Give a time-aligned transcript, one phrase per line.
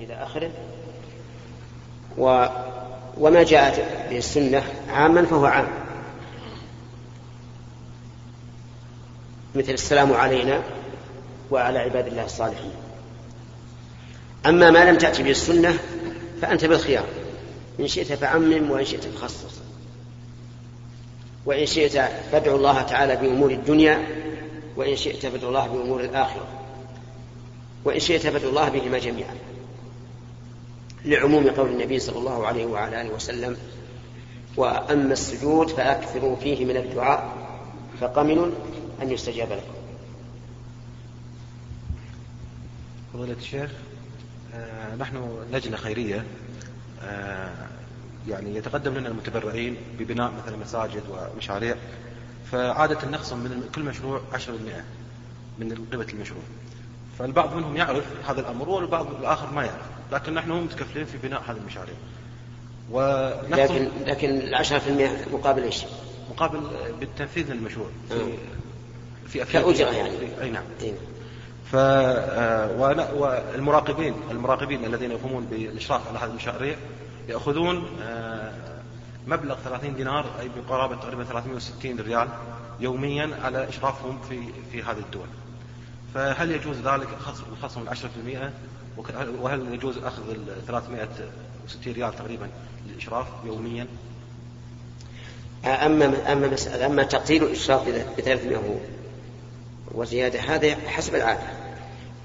[0.00, 0.50] إلى آخره.
[2.18, 2.46] و
[3.20, 5.68] وما جاءت به السنة عاما فهو عام.
[9.54, 10.62] مثل السلام علينا
[11.50, 12.72] وعلى عباد الله الصالحين.
[14.46, 15.78] أما ما لم تأتي به السنة
[16.42, 17.04] فأنت بالخيار.
[17.80, 19.60] إن شئت فعمم وإن شئت فخصص.
[21.46, 21.98] وإن شئت
[22.32, 24.06] فادعو الله تعالى بأمور الدنيا
[24.76, 26.46] وإن شئت فادعو الله بأمور الآخرة.
[27.84, 29.34] وإن شئت فادعو الله بهما جميعا.
[31.04, 33.56] لعموم قول النبي صلى الله عليه وعلى آله وسلم
[34.56, 37.48] وأما السجود فأكثروا فيه من الدعاء
[38.00, 38.52] فقمن
[39.02, 39.78] أن يستجاب لكم.
[43.14, 43.70] فضيلة الشيخ
[44.54, 46.24] آه نحن لجنة خيرية
[47.02, 47.52] آه
[48.28, 51.76] يعني يتقدم لنا المتبرعين ببناء مثلا مساجد ومشاريع
[52.52, 54.36] فعادة نخصم من كل مشروع 10%
[55.58, 56.42] من قيمة المشروع.
[57.18, 59.97] فالبعض منهم يعرف هذا الأمر والبعض الآخر ما يعرف.
[60.12, 61.94] لكن نحن متكفلين في بناء هذه المشاريع
[63.50, 65.84] لكن لكن العشرة في المئة مقابل إيش؟
[66.30, 66.60] مقابل
[67.00, 69.44] بالتنفيذ للمشروع في آه.
[69.44, 70.92] في كأجرة يعني أي نعم إيه.
[71.72, 76.76] ف آه، والمراقبين المراقبين الذين يقومون بالإشراف على هذه المشاريع
[77.28, 78.52] يأخذون آه،
[79.26, 82.28] مبلغ 30 دينار أي بقرابة تقريبا 360 ريال
[82.80, 84.40] يوميا على إشرافهم في
[84.72, 85.26] في هذه الدول.
[86.14, 87.08] فهل يجوز ذلك
[87.52, 88.00] الخصم ال 10%
[89.40, 92.48] وهل يجوز أخذ ال 360 ريال تقريبا
[92.86, 93.86] للإشراف يوميا؟
[95.64, 98.80] أما أما مسألة أما تقدير الإشراف ب 300
[99.94, 101.42] وزيادة هذا حسب العادة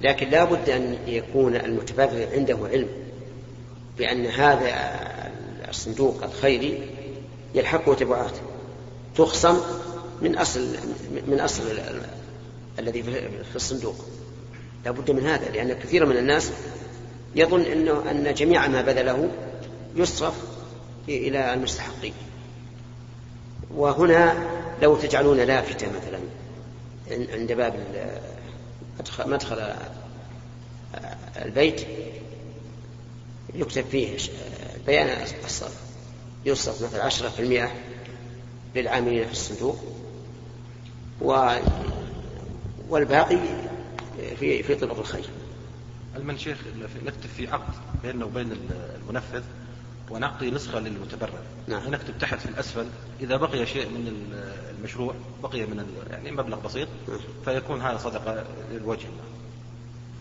[0.00, 2.88] لكن لا بد أن يكون المتبرع عنده علم
[3.98, 5.00] بأن هذا
[5.68, 6.90] الصندوق الخيري
[7.54, 8.36] يلحقه تبعات
[9.16, 9.60] تخصم
[10.22, 10.76] من اصل
[11.26, 11.62] من أصل
[12.78, 14.04] الذي في الصندوق.
[14.84, 16.52] لا بد من هذا لأن كثير من الناس
[17.34, 19.30] يظن إنه أن جميع ما بذله
[19.96, 20.34] يصرف
[21.08, 22.12] إلى المستحقين.
[23.74, 24.50] وهنا
[24.82, 26.18] لو تجعلون لافتة مثلا
[27.10, 27.74] عند باب
[29.26, 29.74] مدخل
[31.36, 31.80] البيت
[33.54, 34.16] يكتب فيه
[34.86, 35.80] بيان الصرف.
[36.46, 37.70] يصرف مثلا عشرة في المئة
[38.74, 39.76] للعاملين في الصندوق
[42.88, 43.38] والباقي
[44.40, 45.24] في في طرق الخير.
[46.16, 46.58] المن شيخ
[47.04, 48.52] نكتب في عقد بيننا وبين
[49.08, 49.42] المنفذ
[50.10, 51.86] ونعطي نسخة للمتبرع نعم.
[51.86, 52.86] ونكتب تحت في الأسفل
[53.20, 54.32] إذا بقي شيء من
[54.78, 57.18] المشروع بقي من يعني مبلغ بسيط نعم.
[57.44, 59.06] فيكون هذا صدقة للوجه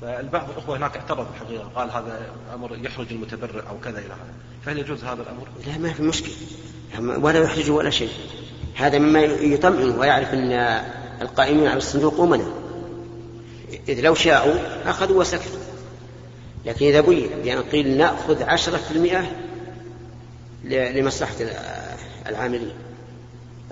[0.01, 4.33] فالبعض الأخوة هناك اعترض الحقيقة قال هذا أمر يحرج المتبرع أو كذا إلى هذا
[4.65, 6.33] فهل يجوز هذا الأمر؟ لا ما في مشكلة
[6.99, 8.11] ولا يحرج ولا شيء
[8.75, 10.51] هذا مما يطمئن ويعرف أن
[11.23, 12.45] القائمين على الصندوق أمنا
[13.89, 14.53] إذ لو شاءوا
[14.89, 15.59] أخذوا وسكتوا.
[16.65, 19.31] لكن إذا بين بأن قيل نأخذ عشرة في المئة
[20.63, 21.35] لمصلحة
[22.29, 22.73] العاملين.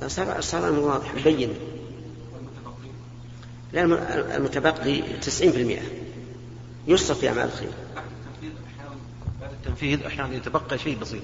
[0.08, 1.54] صار صار واضح مبين
[3.74, 3.84] لا
[4.38, 5.82] المتبقي 90%
[6.88, 7.72] يصرف في أعمال الخير.
[9.42, 11.22] بعد التنفيذ أحيانا يتبقى شيء بسيط.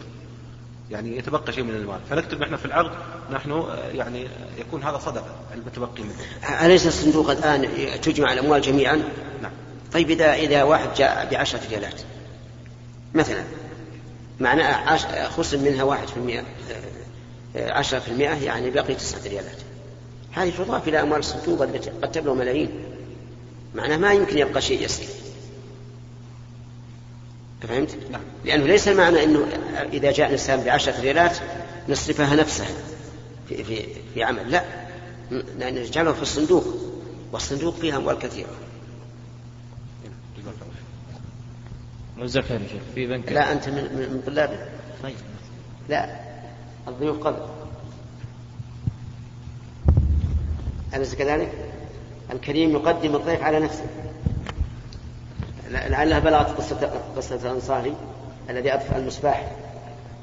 [0.91, 1.99] يعني يتبقى شيء من المال.
[2.09, 2.91] فنكتب نحن في العقد
[3.31, 4.27] نحن يعني
[4.59, 6.65] يكون هذا صدقة المتبقي منه.
[6.65, 7.67] أليس الصندوق الآن
[8.01, 8.95] تجمع الأموال جميعا؟
[9.41, 9.51] نعم.
[9.93, 12.01] طيب إذا إذا واحد جاء بعشرة ريالات
[13.13, 13.43] مثلا
[14.39, 14.97] معناه
[15.29, 16.43] خصم منها واحد في المئة
[17.55, 19.57] عشرة في المئة يعني بقي تسعة ريالات.
[20.31, 22.69] هذه تضاف إلى أموال الصندوق التي قد تبلغ ملايين.
[23.75, 25.07] معناه ما يمكن يبقى شيء يسير.
[27.61, 28.21] فهمت؟ نعم.
[28.45, 29.47] لأنه ليس المعنى أنه
[29.93, 31.37] إذا جاء الإنسان بعشرة ريالات
[31.89, 32.67] نصرفها نفسها
[33.49, 34.51] في, في, في عمل.
[34.51, 34.63] لا.
[35.59, 36.65] نجعله في الصندوق
[37.31, 38.49] والصندوق فيها أموال كثيرة.
[42.17, 43.31] موزع خير يا شيخ في بنك.
[43.31, 44.69] لا أنت من, من طلابنا
[45.03, 45.15] طيب.
[45.89, 46.19] لا.
[46.87, 47.39] الضيوف قبل.
[50.93, 51.51] أليس كذلك؟
[52.31, 53.85] الكريم يقدم الضيف على نفسه.
[55.71, 57.93] لعلها بلغت قصة قصة الأنصاري
[58.49, 59.51] الذي أطفأ المصباح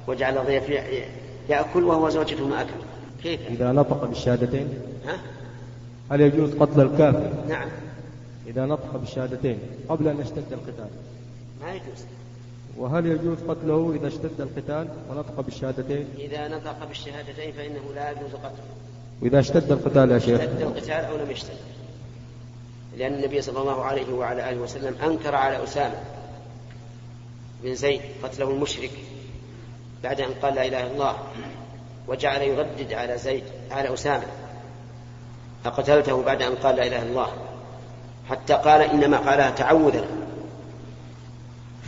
[0.07, 0.69] وجعل الضيف
[1.49, 2.71] يأكل وهو زوجته ما أكل
[3.23, 4.69] كيف؟ إذا نطق بالشهادتين
[5.07, 5.17] ها؟
[6.11, 7.69] هل يجوز قتل الكافر؟ نعم
[8.47, 9.59] إذا نطق بالشهادتين
[9.89, 10.89] قبل أن يشتد القتال
[11.63, 12.05] ما يجوز
[12.77, 18.65] وهل يجوز قتله إذا اشتد القتال ونطق بالشهادتين؟ إذا نطق بالشهادتين فإنه لا يجوز قتله
[19.23, 21.74] وإذا اشتد القتال يا شيخ؟ اشتد القتال أو لم يشتد
[22.97, 26.01] لأن النبي صلى الله عليه وعلى آله وسلم أنكر على أسامة
[27.63, 28.91] بن زيد قتله المشرك
[30.03, 31.17] بعد أن قال لا إله إلا الله
[32.09, 34.25] وجعل يردد على زيد على أسامة
[35.65, 37.29] فقتلته بعد أن قال لا إله إلا الله
[38.31, 40.05] حتى قال إنما قالها تعوذا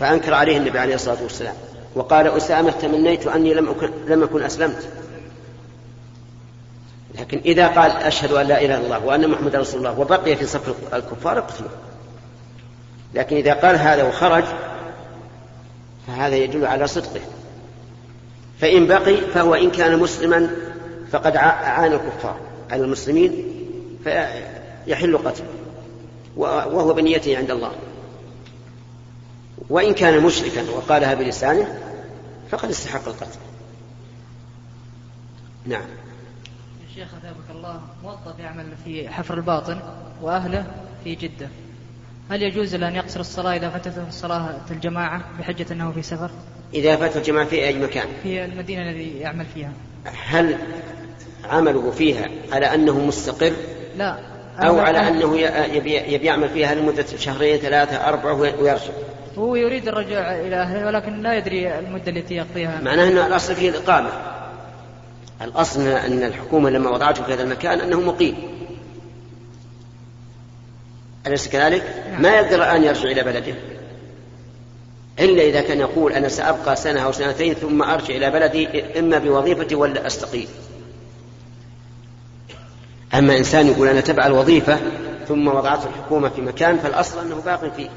[0.00, 1.54] فأنكر عليه النبي عليه الصلاة والسلام
[1.94, 4.88] وقال أسامة تمنيت أني لم أكن, لم أكن أسلمت
[7.26, 10.46] لكن إذا قال أشهد أن لا إله إلا الله وأن محمد رسول الله وبقي في
[10.46, 11.70] صف الكفار اقتلوه.
[13.14, 14.44] لكن إذا قال هذا وخرج
[16.06, 17.20] فهذا يدل على صدقه.
[18.60, 20.50] فإن بقي فهو إن كان مسلما
[21.12, 22.36] فقد عانى الكفار.
[22.70, 23.44] على المسلمين
[24.04, 25.46] فيحل قتله.
[26.36, 27.72] وهو بنيته عند الله.
[29.70, 31.78] وإن كان مشركا وقالها بلسانه
[32.50, 33.38] فقد استحق القتل.
[35.66, 36.05] نعم.
[36.96, 39.80] شيخ أثابك الله موظف يعمل في حفر الباطن
[40.22, 40.66] وأهله
[41.04, 41.48] في جدة
[42.30, 46.30] هل يجوز له أن يقصر الصلاة إذا فاتته الصلاة الجماعة بحجة أنه في سفر؟
[46.74, 49.72] إذا فات الجماعة في أي مكان؟ في المدينة الذي يعمل فيها.
[50.26, 50.58] هل
[51.44, 53.52] عمله فيها على أنه مستقر؟
[53.96, 54.18] لا.
[54.58, 58.92] أو على أنه يبي, يبي يعمل فيها لمدة شهرين ثلاثة أربعة ويرجع؟
[59.38, 62.80] هو يريد الرجوع إلى أهله ولكن لا يدري المدة التي يقضيها.
[62.82, 64.35] معناه أن الأصل فيه الإقامة.
[65.42, 68.36] الأصل أن الحكومة لما وضعته في هذا المكان أنه مقيم.
[71.26, 72.22] أليس كذلك؟ نعم.
[72.22, 73.54] ما يقدر الآن يرجع إلى بلده
[75.18, 79.74] إلا إذا كان يقول أنا سأبقى سنة أو سنتين ثم أرجع إلى بلدي إما بوظيفتي
[79.74, 80.48] ولا أستقيل
[83.14, 84.80] أما إنسان يقول أنا تبع الوظيفة
[85.28, 87.88] ثم وضعته الحكومة في مكان فالأصل أنه باق فيه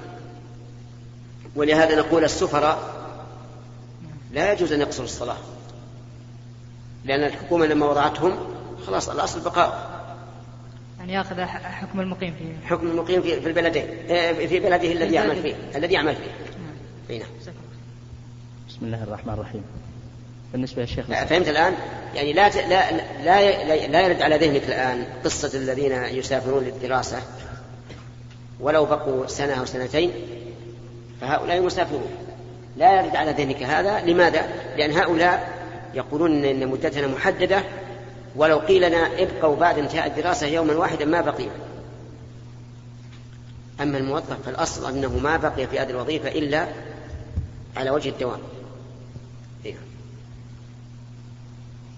[1.56, 2.80] ولهذا نقول السفراء
[4.34, 5.38] لا يجوز أن يقصروا الصلاة
[7.10, 8.38] لأن الحكومة لما وضعتهم
[8.88, 9.90] خلاص الأصل بقاء.
[11.00, 12.68] يعني ياخذ حكم المقيم فيه.
[12.68, 13.86] حكم المقيم في البلدين
[14.48, 16.32] في بلده الذي يعمل فيه الذي يعمل فيه.
[17.18, 17.28] نعم.
[18.70, 19.64] بسم الله الرحمن الرحيم.
[20.52, 21.74] بالنسبة للشيخ فهمت الآن؟
[22.16, 22.92] يعني لا لا
[23.24, 27.22] لا لا يرد على ذهنك الآن قصة الذين يسافرون للدراسة.
[28.60, 30.12] ولو بقوا سنة أو سنتين
[31.22, 32.12] فهؤلاء مسافرون.
[32.78, 34.02] لا يرد على ذهنك هذا.
[34.06, 35.59] لماذا؟ لأن هؤلاء
[35.94, 37.64] يقولون إن مدتنا محددة
[38.36, 41.48] ولو قيل لنا ابقوا بعد انتهاء الدراسة يوما واحدا ما بقي
[43.82, 46.68] أما الموظف فالأصل أنه ما بقي في هذه الوظيفة إلا
[47.78, 48.40] على وجه الدوام
[49.66, 49.76] إيه.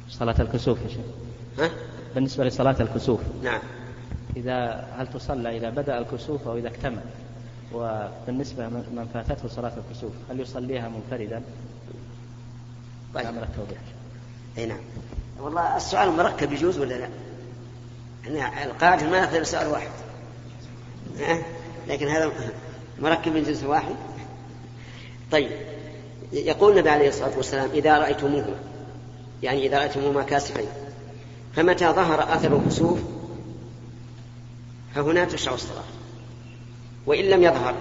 [0.09, 1.05] صلاة الكسوف يا شيخ
[1.59, 1.69] ها؟
[2.15, 3.61] بالنسبة لصلاة الكسوف نعم
[4.37, 7.01] إذا هل تصلى إذا بدأ الكسوف أو إذا اكتمل
[7.73, 11.41] وبالنسبة من فاتته صلاة الكسوف هل يصليها منفردا؟
[13.15, 13.25] طيب.
[13.25, 13.79] عمل التوضيح
[14.57, 14.79] أي نعم.
[15.39, 17.09] والله السؤال مركب يجوز ولا لا؟
[18.27, 19.89] أنا القاعدة ما ياخذ سؤال واحد.
[21.19, 21.43] ها؟
[21.87, 22.31] لكن هذا
[22.99, 23.95] مركب من جنس واحد.
[25.31, 25.51] طيب.
[26.33, 28.55] يقول النبي عليه الصلاة والسلام إذا رأيتموه.
[29.43, 30.67] يعني إذا رأيتموهما كاسفين
[31.55, 32.99] فمتى ظهر أثر الكسوف؟
[34.95, 35.83] فهنا تشرع الصلاة.
[37.05, 37.75] وإن لم يظهر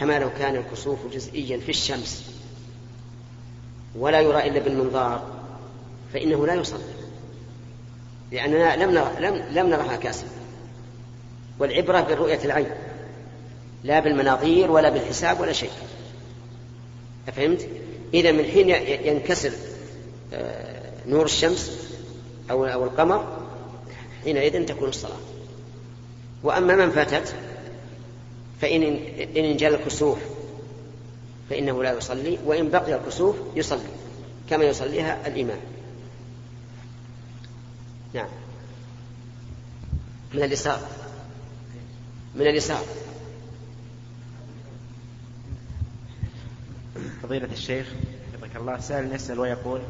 [0.00, 2.33] كما لو كان الكسوف جزئيا في الشمس.
[3.98, 5.22] ولا يرى إلا بالمنظار
[6.12, 6.84] فإنه لا يصلي.
[8.32, 10.28] لأننا لم نرى لم, لم نرها كاسفة
[11.58, 12.70] والعبرة بالرؤية العين
[13.84, 15.70] لا بالمناظير ولا بالحساب ولا شيء.
[17.28, 17.68] أفهمت؟
[18.14, 18.68] إذا من حين
[19.06, 19.52] ينكسر
[21.06, 21.90] نور الشمس
[22.50, 23.38] أو أو القمر
[24.24, 25.20] حينئذ تكون الصلاة.
[26.42, 27.34] وأما من فاتت
[28.60, 28.82] فإن
[29.36, 30.18] إن انجلى الكسوف
[31.50, 33.88] فإنه لا يصلي وإن بقي الكسوف يصلي
[34.50, 35.60] كما يصليها الإمام.
[38.14, 38.28] نعم.
[40.34, 40.80] من اليسار.
[42.34, 42.84] من اليسار.
[47.22, 47.86] فضيلة الشيخ
[48.32, 49.80] حفظك الله سائل يسأل ويقول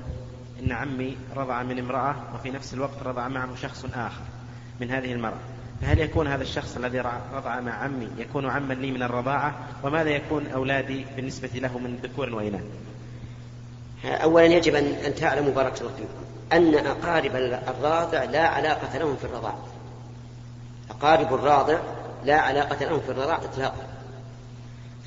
[0.61, 4.23] إن عمي رضع من امرأة وفي نفس الوقت رضع معه شخص آخر
[4.81, 5.54] من هذه المرأة.
[5.85, 7.01] فهل يكون هذا الشخص الذي
[7.35, 12.35] رضع مع عمي يكون عما لي من الرضاعة؟ وماذا يكون أولادي بالنسبة له من ذكور
[12.35, 12.65] وإناث؟
[14.05, 16.09] أولا يجب أن تعلموا بارك الله فيكم
[16.53, 17.37] أن أقارب
[17.69, 19.55] الراضع لا علاقة لهم في الرضاع
[20.91, 21.79] أقارب الراضع
[22.25, 23.87] لا علاقة لهم في الرضاع إطلاقا.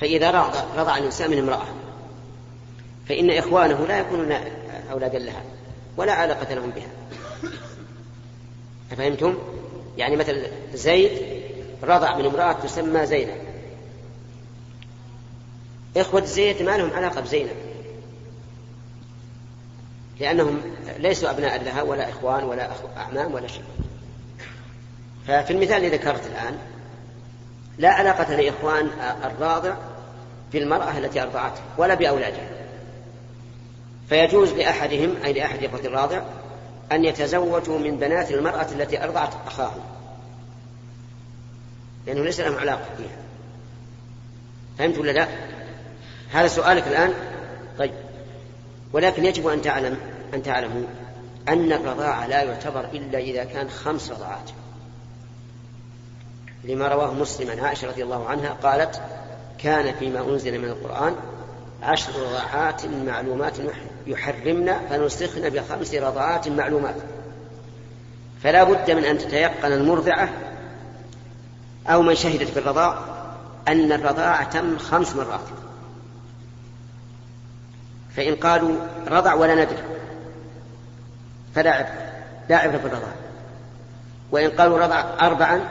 [0.01, 1.65] فإذا رضع, رضع الإنسان من امرأة
[3.09, 4.31] فإن إخوانه لا يكونون
[4.91, 5.41] أولادا لها
[5.97, 6.89] ولا علاقة لهم بها.
[8.91, 9.37] أفهمتم؟
[9.97, 11.11] يعني مثل زيد
[11.83, 13.37] رضع من امرأة تسمى زينب.
[15.97, 17.55] إخوة زيد ما لهم علاقة بزينب.
[20.19, 20.61] لأنهم
[20.97, 23.63] ليسوا أبناء لها ولا إخوان ولا أعمام ولا شيء.
[25.27, 26.57] ففي المثال الذي ذكرت الآن
[27.77, 28.89] لا علاقة لإخوان
[29.23, 29.75] الراضع
[30.53, 32.49] بالمرأة التي أرضعته ولا بأولادها.
[34.09, 36.21] فيجوز لأحدهم أي لأحد إخوة الراضع
[36.91, 39.81] أن يتزوجوا من بنات المرأة التي أرضعت أخاهم.
[42.07, 43.17] لأنه ليس لهم علاقة بها
[44.77, 45.27] فهمت ولا لا؟
[46.31, 47.13] هذا سؤالك الآن؟
[47.79, 47.93] طيب.
[48.93, 49.97] ولكن يجب أن تعلم
[50.33, 50.83] أن تعلموا
[51.49, 54.49] أن الرضاعة لا يعتبر إلا إذا كان خمس رضعات
[56.63, 59.01] لما رواه مسلم عن عائشة رضي الله عنها قالت
[59.57, 61.15] كان فيما أنزل من القرآن
[61.83, 63.59] عشر رضعات معلومات
[64.07, 66.95] يحرمن فنسخن بخمس رضعات معلومات.
[68.43, 70.29] فلا بد من أن تتيقن المرضعة
[71.87, 72.99] أو من شهدت بالرضاع
[73.67, 75.39] أن الرضاعة تم خمس مرات.
[78.15, 78.75] فإن قالوا
[79.07, 79.83] رضع ولا ندري
[81.55, 82.07] فلا عبرة
[82.49, 83.13] لا عبرة بالرضاع.
[84.31, 85.61] وإن قالوا رضع أربعا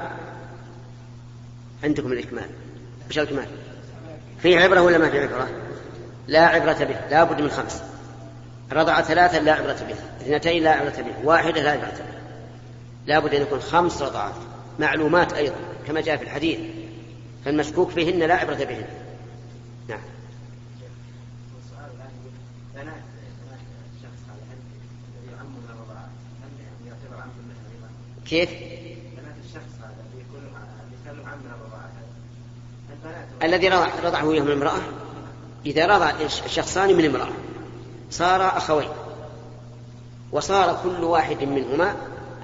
[1.85, 2.49] عندكم الإكمال.
[3.11, 3.47] وش الإكمال.
[4.43, 5.49] في عبرة ولا ما في عبرة؟
[6.29, 7.83] لا عبرة به لا بد من خمس.
[8.73, 12.17] رضع ثلاثا لا عبرة به اثنتين لا عبرة به واحدة لا عبرة به
[13.07, 14.35] لا بد أن يكون خمس رضعات
[14.79, 15.57] معلومات أيضا
[15.87, 16.59] كما جاء في الحديث.
[17.45, 18.85] فالمشكوك فيهن لا عبرة بهن.
[19.89, 20.01] نعم.
[28.27, 28.51] كيف؟
[33.43, 33.69] الذي
[34.05, 34.81] رضعه من امرأة
[35.67, 37.29] إذا رضع الشخصان من امرأة.
[38.11, 38.89] صار أخوين.
[40.33, 41.97] وصار كل واحد منهما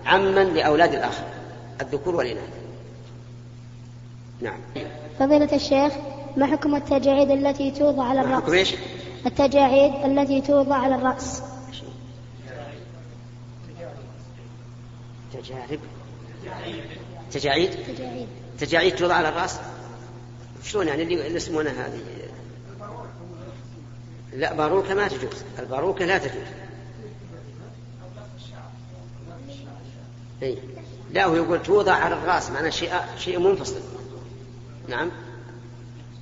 [0.06, 1.24] عما لأولاد الآخر
[1.80, 2.50] الذكور والإناث.
[4.40, 4.58] نعم.
[5.18, 5.92] فضيلة الشيخ
[6.36, 8.74] ما حكم التجاعيد التي توضع على الرأس؟ حكم إيش؟
[9.26, 11.42] التجاعيد التي توضع على الرأس.
[15.32, 15.80] تجارب
[17.32, 18.28] تجاعيد؟ تجاعيد.
[18.60, 19.60] تجاعيد توضع على الرأس؟
[20.64, 22.00] شلون يعني اللي يسمونها هذه؟
[24.36, 25.44] لا باروكة ما تجوز.
[25.58, 26.46] الباروكة لا تجوز.
[30.42, 30.58] أي.
[31.12, 33.80] لا هو يقول توضع على الرأس معناه شيء شيء منفصل.
[34.88, 35.10] نعم.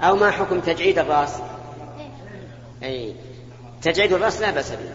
[0.00, 1.34] أو ما حكم تجعيد الرأس؟
[2.82, 3.14] أي
[3.82, 4.90] تجعيد الرأس لا بأس به.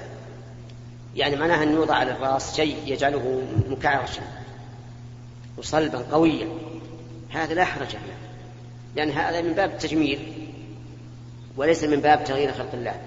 [1.15, 4.21] يعني معناها أن يوضع على الرأس شيء يجعله مكعرشا.
[5.57, 6.47] وصلبا قويا.
[7.29, 7.97] هذا لا حرج فيه.
[8.95, 10.44] لأن هذا من باب التجميل.
[11.57, 13.01] وليس من باب تغيير خلق الله.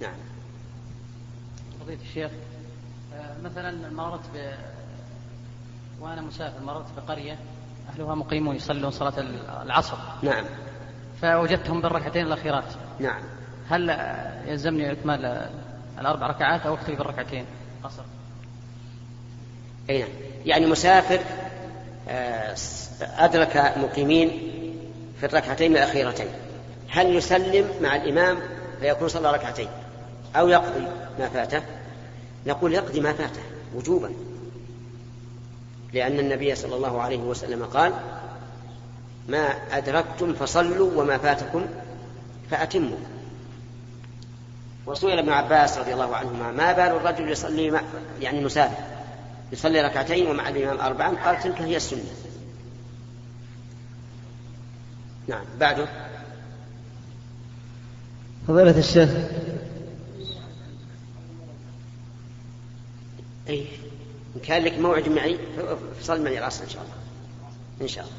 [0.00, 0.14] نعم.
[1.80, 2.30] فضيلة الشيخ
[3.14, 4.50] آه، مثلا مررت ب
[6.00, 7.38] وأنا مسافر مررت بقرية
[7.88, 9.12] أهلها مقيمون يصلون صلاة
[9.62, 9.96] العصر.
[10.22, 10.44] نعم.
[11.22, 12.72] فوجدتهم بالركعتين الأخيرات.
[13.00, 13.22] نعم.
[13.68, 13.90] هل
[14.46, 15.50] يلزمني إكمال
[15.98, 17.44] الأربع ركعات أو أكتفي بالركعتين؟
[17.84, 18.02] قصر.
[19.90, 20.08] أي نعم.
[20.44, 21.20] يعني مسافر
[22.08, 22.56] آه،
[23.00, 24.28] أدرك مقيمين
[25.20, 26.28] في الركعتين الأخيرتين.
[26.88, 28.38] هل يسلم مع الإمام
[28.80, 29.68] فيكون صلى ركعتين؟
[30.36, 30.86] أو يقضي
[31.18, 31.62] ما فاته؟
[32.46, 33.40] نقول يقضي ما فاته
[33.74, 34.12] وجوبا.
[35.92, 37.92] لأن النبي صلى الله عليه وسلم قال
[39.28, 41.66] ما أدركتم فصلوا وما فاتكم
[42.50, 42.98] فأتموا.
[44.86, 47.80] وسئل ابن عباس رضي الله عنهما ما بال الرجل يصلي
[48.20, 48.84] يعني مسافر
[49.52, 52.04] يصلي ركعتين ومع الإمام أربعا قال تلك هي السنة.
[55.28, 56.07] نعم بعده.
[58.48, 59.10] فضيلة الشيخ.
[63.48, 63.66] أي
[64.36, 65.38] إن كان لك موعد معي
[66.00, 66.94] فصل معي العصر إن شاء الله.
[67.82, 68.16] إن شاء الله.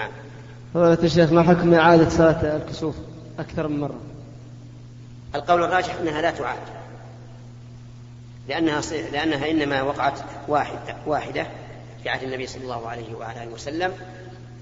[0.00, 0.10] نعم.
[0.74, 2.94] فضيلة الشيخ ما حكم إعادة صلاة الكسوف
[3.38, 4.00] أكثر من مرة؟
[5.34, 6.58] القول الراجح أنها لا تعاد.
[8.48, 8.80] لأنها
[9.12, 11.46] لأنها إنما وقعت واحدة واحدة
[12.02, 13.92] في عهد النبي صلى الله عليه وعلى آله وسلم.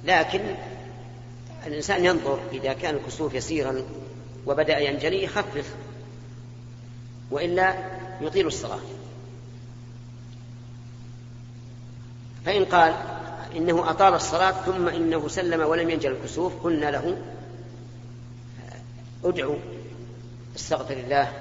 [0.05, 0.41] لكن
[1.67, 3.83] الإنسان ينظر إذا كان الكسوف يسيرا
[4.49, 5.75] وبدأ ينجلي يخفف
[7.31, 7.75] وإلا
[8.21, 8.81] يطيل الصلاة.
[12.47, 12.95] فإن قال
[13.57, 17.19] إنه أطال الصلاة ثم إنه سلم ولم ينجل الكسوف قلنا له
[19.25, 19.57] ادعو
[20.57, 21.33] استغفر الله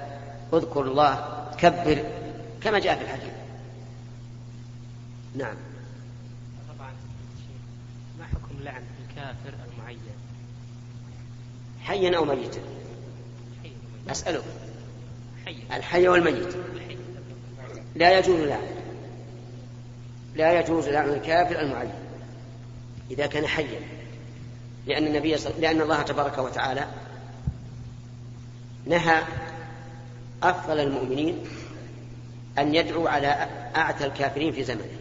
[0.52, 2.04] اذكر الله كبر
[2.60, 3.32] كما جاء في الحديث.
[5.36, 5.56] نعم.
[6.68, 6.90] طبعا
[8.18, 9.98] ما حكم لعن الكافر المعين؟
[11.82, 12.60] حيا أو ميتا؟
[15.46, 16.08] حي الحي.
[16.08, 16.54] والميت.
[17.94, 18.66] لا يجوز لعن
[20.36, 21.92] لا يجوز لعن الكافر المعين
[23.10, 23.80] إذا كان حيا.
[24.86, 25.50] لأن النبي صل...
[25.60, 26.86] لأن الله تبارك وتعالى
[28.86, 29.22] نهى
[30.42, 31.38] أفضل المؤمنين
[32.58, 34.98] أن يدعو على أعتى الكافرين في زمنه.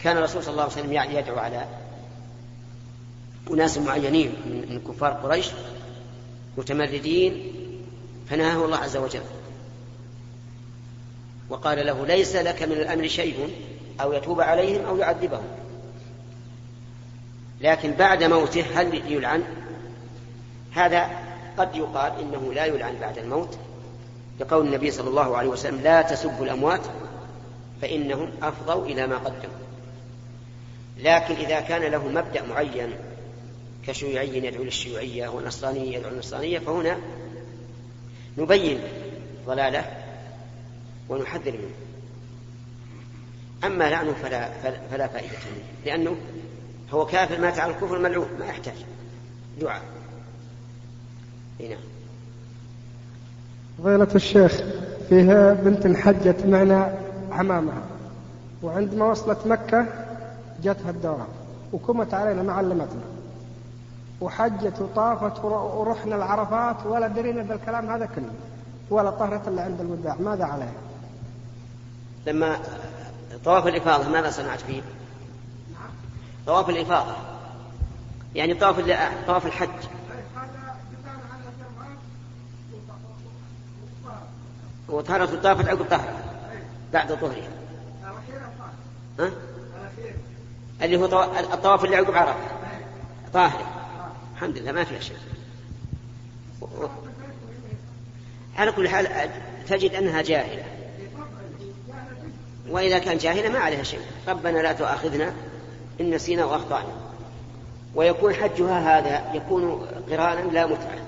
[0.00, 1.66] كان الرسول صلى الله عليه وسلم يدعو على
[3.50, 5.46] أناس معينين من كفار قريش
[6.58, 7.59] متمردين
[8.30, 9.22] فنهاه الله عز وجل.
[11.48, 13.50] وقال له ليس لك من الأمر شيء
[14.00, 15.44] أو يتوب عليهم أو يعذبهم.
[17.60, 19.42] لكن بعد موته هل يلعن؟
[20.72, 21.10] هذا
[21.58, 23.58] قد يقال إنه لا يلعن بعد الموت.
[24.40, 26.82] لقول النبي صلى الله عليه وسلم لا تسبوا الأموات
[27.82, 29.60] فإنهم أفضوا إلى ما قدموا.
[30.98, 32.90] لكن إذا كان له مبدأ معين
[33.86, 36.98] كشيوعي يدعو للشيوعية ونصراني يدعو للنصرانية فهنا
[38.40, 38.80] نبين
[39.46, 39.84] ضلاله
[41.08, 41.74] ونحذر منه.
[43.64, 44.48] أما لعنه فلا,
[44.90, 46.16] فلا فائدة منه لأنه
[46.92, 48.74] هو كافر مات على الكفر ملعون ما يحتاج
[49.60, 49.82] دعاء.
[51.60, 51.76] هنا
[53.78, 54.60] فضيلة الشيخ
[55.08, 56.98] فيها بنت حجت معنا
[57.30, 57.82] عمامها
[58.62, 59.86] وعندما وصلت مكة
[60.62, 61.28] جاتها الدورة
[61.72, 63.02] وكمت علينا ما علمتنا
[64.20, 68.32] وحجت وطافت ورحنا العرفات ولا درينا بالكلام هذا كله
[68.90, 70.72] ولا طهرت إلا عند الوداع ماذا عليها؟
[72.26, 72.58] لما
[73.44, 74.82] طواف الإفاضة ماذا صنعت فيه؟
[76.46, 77.12] طواف الإفاضة
[78.34, 78.80] يعني طواف
[79.26, 79.68] طواف الحج
[84.88, 86.24] وطهرت وطافت عقب طهرها
[86.92, 87.48] بعد طهرها
[89.18, 89.30] ها؟
[90.82, 91.04] اللي هو
[91.54, 92.34] الطواف اللي عقب عرفة
[93.32, 93.79] طاهر
[94.40, 95.16] الحمد لله ما فيها شيء.
[98.56, 99.30] على كل حال
[99.68, 100.64] تجد أنها جاهلة.
[102.68, 104.00] وإذا كان جاهلة ما عليها شيء.
[104.28, 105.34] ربنا لا تؤاخذنا
[106.00, 106.92] إن نسينا وأخطأنا
[107.94, 110.98] ويكون حجها هذا يكون قرانا لا متعة.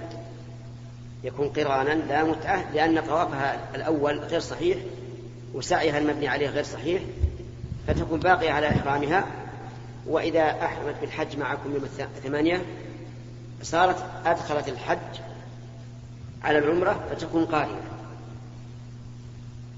[1.25, 4.79] يكون قرانا لا متعة لأن طوافها الأول غير صحيح
[5.55, 7.03] وسعيها المبني عليه غير صحيح
[7.87, 9.27] فتكون باقية على إحرامها.
[10.07, 11.85] وإذا أحرمت بالحج معكم يوم
[12.17, 12.63] الثمانية
[13.63, 15.21] صارت أدخلت الحج
[16.43, 17.81] على العمرة فتكون قارنة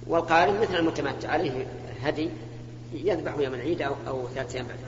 [0.06, 1.66] والقارن مثل المتمتع عليه
[2.02, 2.30] هدي
[2.92, 4.78] يذبح يوم العيد أو, أو ثلاثة أيام بعد.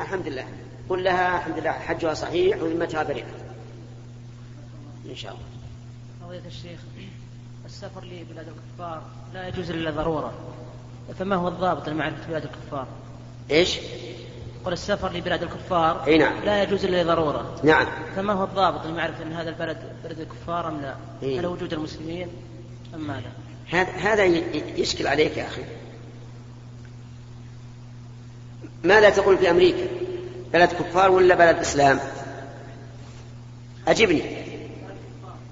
[0.00, 0.46] الحمد لله.
[0.88, 3.26] قل لها الحمد لله حجها صحيح وذمتها بريئة.
[5.10, 5.44] إن شاء الله.
[6.22, 6.80] فضيلة الشيخ
[7.66, 9.02] السفر لبلاد الكفار
[9.34, 10.32] لا يجوز إلا ضرورة
[11.18, 12.86] فما هو الضابط لمعرفة بلاد الكفار؟
[13.50, 13.78] إيش؟
[14.64, 19.22] قل السفر لبلاد الكفار إي نعم لا يجوز إلا لضرورة نعم فما هو الضابط لمعرفه
[19.22, 22.28] إن هذا البلد بلد الكفار أم لا؟ إيه؟ هل وجود المسلمين
[22.94, 23.32] أم ماذا؟
[23.70, 24.24] هذا هذا
[24.76, 25.62] يشكل عليك يا أخي
[28.84, 29.86] ماذا تقول في أمريكا؟
[30.52, 32.00] بلد كفار ولا بلد إسلام؟
[33.88, 34.22] اجبني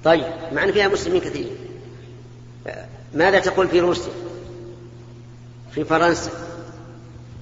[0.04, 1.50] طيب مع إن فيها مسلمين كثير
[3.14, 4.12] ماذا تقول في روسيا؟
[5.72, 6.30] في فرنسا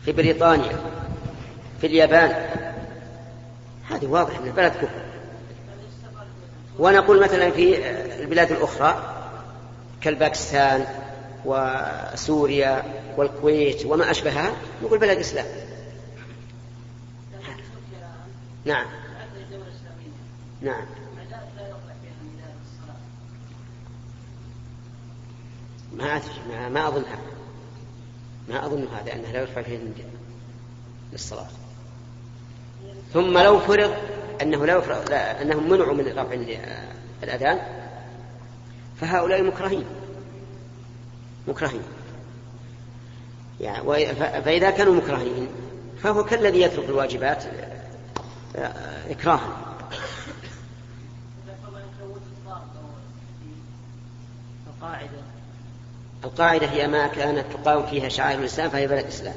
[0.05, 0.77] في بريطانيا
[1.85, 2.51] في اليابان.
[3.91, 5.03] هذه واضح ان البلد كفر
[6.79, 7.89] ونقول مثلا في
[8.21, 9.15] البلاد الأخرى
[10.01, 10.87] كالباكستان
[11.45, 12.83] وسوريا
[13.17, 15.47] والكويت وما أشبهها نقول بلد إسلام.
[18.65, 18.87] نعم.
[20.63, 20.87] نعم.
[25.93, 27.19] ما أدري ما, ما أظنها.
[28.49, 30.11] ما أظن هذا أنه لا يرفع فيه النداء
[31.13, 31.49] للصلاة.
[33.13, 33.95] ثم لو فرض
[34.43, 36.35] أنه لا يفرض لا أنهم منعوا من رفع
[37.23, 37.59] الأذان
[39.01, 39.85] فهؤلاء مكرهين.
[41.49, 41.83] مكرهين.
[43.61, 45.49] يعني فإذا كانوا مكرهين
[46.03, 47.45] فهو كالذي يترك الواجبات
[49.11, 49.57] إكراها.
[56.25, 56.67] القاعدة.
[56.67, 59.35] هي ما كانت تقاوم فيها شعائر الإسلام فهي بلد إسلام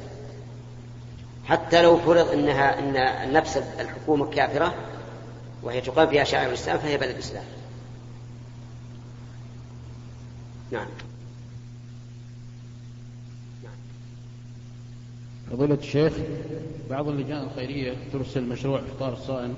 [1.48, 4.74] حتى لو فرض أنها أن نفس الحكومة كافرة
[5.62, 7.44] وهي تقام فيها شعائر الإسلام فهي بلد إسلام
[10.72, 10.86] نعم.
[15.50, 16.12] فضيلة الشيخ
[16.90, 19.54] بعض اللجان الخيرية ترسل مشروع إفطار الصائم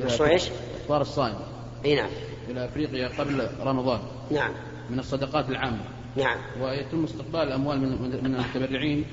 [0.00, 0.48] مشروع إيش؟
[0.82, 1.36] إفطار الصائم.
[1.84, 2.10] أي نعم.
[2.48, 4.00] إلى أفريقيا قبل رمضان.
[4.30, 4.50] نعم.
[4.90, 5.84] من الصدقات العامة.
[6.16, 6.38] نعم.
[6.60, 9.04] ويتم استقبال الأموال من المتبرعين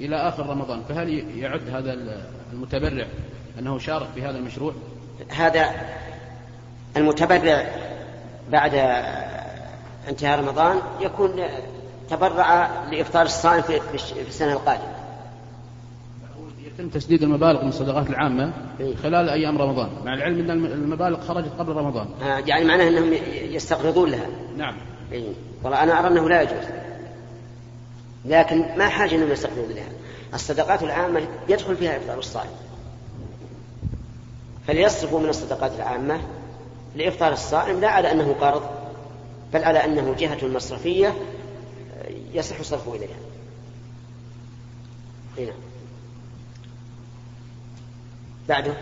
[0.00, 1.96] إلى آخر رمضان فهل يعد هذا
[2.52, 3.06] المتبرع
[3.58, 4.72] أنه شارك في هذا المشروع؟
[5.28, 5.70] هذا
[6.96, 7.64] المتبرع
[8.50, 8.74] بعد
[10.08, 11.42] انتهاء رمضان يكون
[12.10, 15.00] تبرع لإفطار الصائم في السنة القادمة.
[16.66, 18.96] يتم تسديد المبالغ من الصدقات العامة إيه.
[18.96, 19.88] خلال أيام رمضان.
[20.04, 22.06] مع العلم أن المبالغ خرجت قبل رمضان.
[22.22, 24.26] آه، يعني معناه أنهم يستقرضون لها.
[24.56, 24.74] نعم.
[25.12, 25.32] إيه.
[25.62, 26.64] والله أنا أرى أنه لا يجوز.
[28.24, 29.88] لكن ما حاجة أنهم يستقرضون لها
[30.34, 32.50] الصدقات العامة يدخل فيها إفطار الصائم.
[34.66, 36.20] فليصرفوا من الصدقات العامة
[36.96, 38.62] لإفطار الصائم لا على أنه قرض
[39.52, 41.14] بل على أنه جهة مصرفية
[42.32, 43.18] يصح صرفه إليها.
[45.38, 45.52] هنا
[48.48, 48.74] بعده.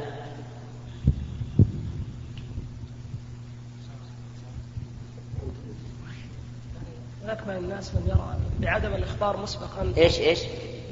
[7.28, 9.92] من الناس من يرى بعدم الإخبار مسبقا.
[9.96, 10.40] إيش إيش؟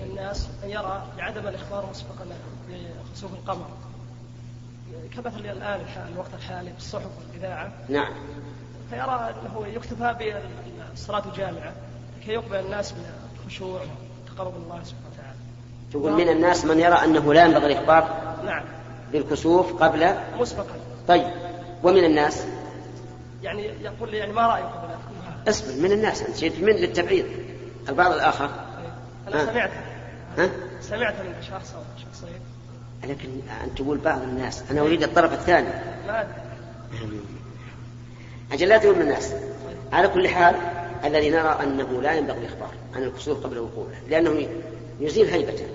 [0.07, 2.27] الناس من يرى بعدم الإخبار مسبقا
[3.11, 3.67] بخسوف القمر.
[5.17, 7.73] كمثل الآن الحال الوقت الحالي بالصحف والإذاعة.
[7.89, 8.13] نعم.
[8.91, 10.17] فيرى أنه يكتفى
[10.91, 11.73] بالصلاة الجامعة
[12.21, 13.07] لكي يقبل الناس من
[13.41, 13.81] الخشوع
[14.39, 15.39] من الله سبحانه وتعالى.
[15.93, 18.65] تقول من الناس من يرى أنه لا ينبغي الإخبار؟ نعم.
[19.13, 20.75] بالكسوف قبل؟ مسبقا.
[21.09, 21.31] طيب.
[21.83, 22.47] ومن الناس؟
[23.43, 24.79] يعني يقول لي يعني ما رأيكم
[25.49, 27.25] اصبر من الناس أنت جئت من للتبعيض.
[27.89, 28.51] البعض الآخر؟
[29.29, 29.71] أنا ها؟ سمعت
[30.39, 32.41] ها؟ سمعت من شخص أو شخصين.
[33.05, 33.29] لكن
[33.65, 35.69] أنت تقول بعض الناس أنا أريد الطرف الثاني.
[36.07, 36.27] ما
[38.53, 39.33] أجل لا تقول من الناس.
[39.93, 40.55] على كل حال
[41.05, 44.49] الذي نرى أنه لا ينبغي الإخبار عن الكسوف قبل وقوعه لأنه
[45.01, 45.67] يزيل هيبته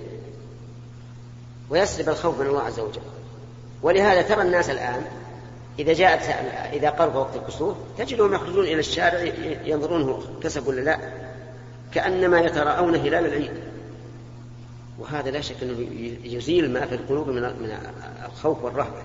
[1.70, 3.02] ويسلب الخوف من الله عز وجل.
[3.82, 5.06] ولهذا ترى الناس الآن
[5.82, 6.24] إذا جاءت
[6.74, 9.34] إذا قرب وقت الكسوف تجدهم يخرجون إلى الشارع
[9.66, 11.00] ينظرونه كسب ولا لا؟
[11.94, 13.52] كأنما يتراءون هلال العيد.
[15.00, 15.88] وهذا لا شك أنه
[16.24, 17.78] يزيل ما في القلوب من من
[18.26, 19.02] الخوف والرهبة.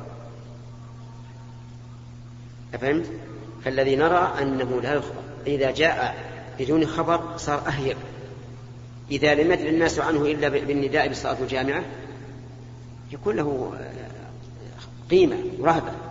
[2.75, 3.07] أفهمت؟
[3.65, 6.17] فالذي نرى أنه لا يخبر إذا جاء
[6.59, 7.97] بدون خبر صار أهيب
[9.11, 11.83] إذا لم يدري الناس عنه إلا بالنداء بالصلاة الجامعة
[13.13, 13.73] يكون له
[15.11, 16.06] قيمة ورهبة.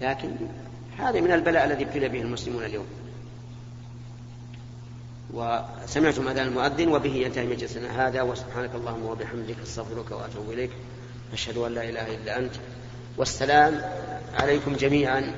[0.00, 0.30] لكن
[0.98, 2.86] هذا من البلاء الذي ابتلي به المسلمون اليوم
[5.32, 10.70] وسمعتم أذان المؤذن وبه ينتهي مجلسنا هذا وسبحانك اللهم وبحمدك أستغفرك وأتوب إليك
[11.32, 12.52] أشهد أن لا إله إلا أنت
[13.16, 13.80] والسلام
[14.34, 15.34] عليكم جميعا.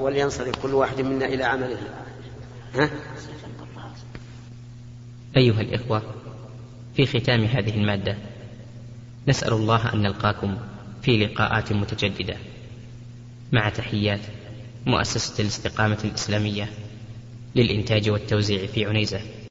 [0.00, 1.78] ولينصرف كل واحد منا إلى عمله
[2.74, 2.90] ها؟
[5.36, 6.02] أيها الإخوة
[6.94, 8.16] في ختام هذه المادة
[9.28, 10.56] نسأل الله أن نلقاكم
[11.02, 12.36] في لقاءات متجددة
[13.54, 14.20] مع تحيات
[14.86, 16.68] مؤسسة الاستقامة الإسلامية
[17.56, 19.20] للإنتاج والتوزيع في عنيزة.